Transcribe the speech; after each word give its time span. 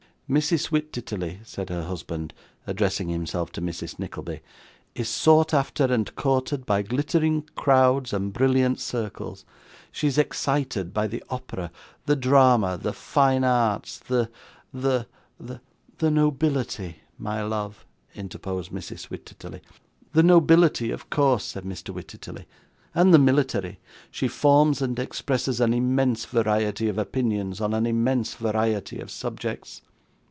'Mrs. 0.33 0.69
Wititterly,' 0.71 1.41
said 1.43 1.67
her 1.69 1.83
husband, 1.83 2.33
addressing 2.65 3.09
himself 3.09 3.51
to 3.51 3.61
Mrs. 3.61 3.99
Nickleby, 3.99 4.39
'is 4.95 5.09
sought 5.09 5.53
after 5.53 5.83
and 5.83 6.15
courted 6.15 6.65
by 6.65 6.83
glittering 6.83 7.41
crowds 7.55 8.13
and 8.13 8.31
brilliant 8.31 8.79
circles. 8.79 9.43
She 9.91 10.07
is 10.07 10.17
excited 10.17 10.93
by 10.93 11.07
the 11.07 11.21
opera, 11.29 11.69
the 12.05 12.15
drama, 12.15 12.77
the 12.77 12.93
fine 12.93 13.43
arts, 13.43 13.99
the 13.99 14.29
the 14.73 15.05
the' 15.37 15.59
'The 15.97 16.09
nobility, 16.11 17.01
my 17.17 17.43
love,' 17.43 17.85
interposed 18.15 18.71
Mrs. 18.71 19.09
Wititterly. 19.09 19.59
'The 20.13 20.23
nobility, 20.23 20.91
of 20.91 21.09
course,' 21.09 21.43
said 21.43 21.65
Mr. 21.65 21.93
Wititterly. 21.93 22.45
'And 22.95 23.13
the 23.13 23.19
military. 23.19 23.79
She 24.09 24.29
forms 24.29 24.81
and 24.81 24.97
expresses 24.97 25.59
an 25.59 25.73
immense 25.73 26.23
variety 26.23 26.87
of 26.87 26.97
opinions 26.97 27.59
on 27.59 27.73
an 27.73 27.85
immense 27.85 28.35
variety 28.35 29.01
of 29.01 29.11
subjects. 29.11 29.81